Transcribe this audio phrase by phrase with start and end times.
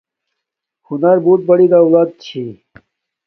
[0.87, 2.43] ہنر بوت بڑی دولت چھی